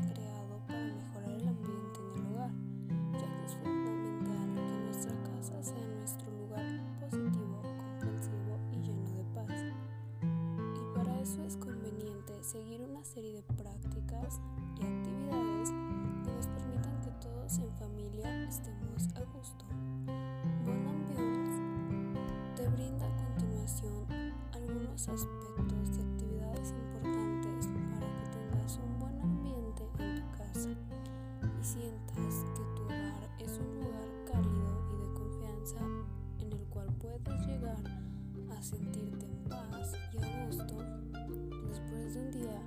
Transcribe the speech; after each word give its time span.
creado 0.00 0.58
para 0.66 0.82
mejorar 0.82 1.30
el 1.30 1.48
ambiente 1.48 2.00
en 2.00 2.18
el 2.18 2.32
hogar, 2.32 2.50
ya 3.12 3.38
que 3.38 3.44
es 3.44 3.54
fundamental 3.54 4.54
que 4.54 4.84
nuestra 4.84 5.14
casa 5.22 5.62
sea 5.62 5.86
nuestro 5.98 6.30
lugar 6.32 6.64
positivo, 6.98 7.62
comprensivo 7.62 8.58
y 8.72 8.82
lleno 8.82 9.10
de 9.12 9.24
paz. 9.34 9.52
Y 10.80 10.94
para 10.96 11.20
eso 11.20 11.44
es 11.44 11.56
conveniente 11.56 12.42
seguir 12.42 12.80
una 12.82 13.04
serie 13.04 13.34
de 13.34 13.42
prácticas 13.42 14.40
y 14.80 14.84
actividades 14.84 15.70
que 16.24 16.32
nos 16.32 16.46
permitan 16.48 17.00
que 17.00 17.10
todos 17.20 17.58
en 17.58 17.72
familia 17.74 18.48
estemos 18.48 19.08
a 19.14 19.22
gusto. 19.32 19.64
Bon 20.64 20.86
Ambiance 20.88 21.62
te 22.56 22.68
brinda 22.68 23.06
a 23.06 23.16
continuación 23.16 24.06
algunos 24.52 25.08
aspectos 25.08 25.83
sientas 31.64 32.44
que 32.54 32.62
tu 32.76 32.82
hogar 32.82 33.30
es 33.38 33.58
un 33.58 33.80
lugar 33.80 34.06
cálido 34.30 34.84
y 34.92 34.96
de 35.00 35.14
confianza 35.14 35.78
en 36.38 36.52
el 36.52 36.66
cual 36.66 36.88
puedes 37.00 37.46
llegar 37.46 37.82
a 38.50 38.62
sentirte 38.62 39.24
en 39.24 39.44
paz 39.44 39.94
y 40.12 40.18
a 40.18 40.44
gusto 40.44 40.76
después 41.66 42.14
de 42.14 42.20
un 42.20 42.30
día 42.32 42.60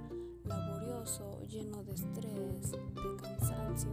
laborioso 0.45 1.39
lleno 1.47 1.83
de 1.83 1.93
estrés, 1.93 2.71
de 2.71 3.15
cansancio 3.21 3.91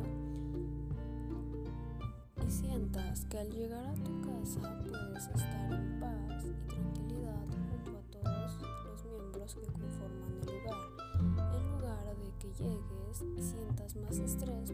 y 2.46 2.50
sientas 2.50 3.26
que 3.26 3.38
al 3.40 3.50
llegar 3.50 3.84
a 3.84 3.94
tu 3.94 4.22
casa 4.22 4.78
puedes 4.88 5.26
estar 5.26 5.72
en 5.74 6.00
paz 6.00 6.44
y 6.46 6.66
tranquilidad 6.66 7.44
junto 7.84 7.98
a 7.98 8.02
todos 8.10 8.62
los 8.62 9.04
miembros 9.04 9.54
que 9.54 9.66
conforman 9.66 10.32
el 10.40 10.46
lugar, 10.46 11.56
en 11.56 11.72
lugar 11.72 12.16
de 12.16 12.32
que 12.38 12.48
llegues 12.54 13.22
y 13.36 13.42
sientas 13.42 13.96
más 13.96 14.18
estrés 14.18 14.72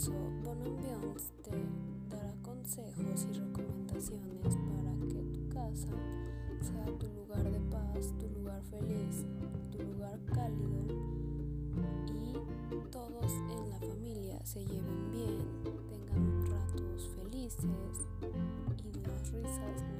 caso, 0.00 0.12
Bonham 0.42 0.76
Beyonds 0.76 1.32
te 1.42 1.50
dará 2.08 2.32
consejos 2.42 3.26
y 3.28 3.38
recomendaciones 3.38 4.56
para 4.56 4.92
que 5.08 5.22
tu 5.24 5.48
casa 5.48 5.88
sea 6.62 6.98
tu 6.98 7.06
lugar 7.08 7.42
de 7.44 7.60
paz, 7.70 8.14
tu 8.18 8.28
lugar 8.38 8.62
feliz, 8.70 9.26
tu 9.70 9.82
lugar 9.82 10.18
cálido 10.32 10.86
y 12.08 12.90
todos 12.90 13.32
en 13.50 13.70
la 13.70 13.78
familia 13.78 14.40
se 14.44 14.64
lleven 14.64 15.10
bien, 15.10 15.38
tengan 15.88 16.46
ratos 16.46 17.10
felices 17.16 17.64
y 18.82 19.06
las 19.06 19.32
risas 19.32 19.99